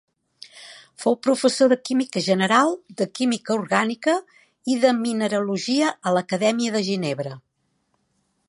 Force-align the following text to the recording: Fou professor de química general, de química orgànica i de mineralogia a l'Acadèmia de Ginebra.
Fou 1.03 1.17
professor 1.25 1.69
de 1.73 1.77
química 1.89 2.23
general, 2.29 2.73
de 3.01 3.07
química 3.19 3.55
orgànica 3.59 4.15
i 4.75 4.81
de 4.87 4.97
mineralogia 5.05 5.95
a 6.13 6.19
l'Acadèmia 6.19 6.79
de 6.79 6.87
Ginebra. 6.93 7.39